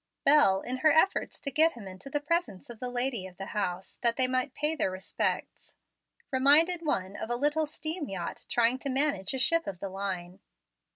[0.25, 3.45] Bel, in her efforts to get him into the presence of the lady of the
[3.53, 5.75] house, that they might pay their respects,
[6.31, 10.39] reminded one of a little steam yacht trying to manage a ship of the line.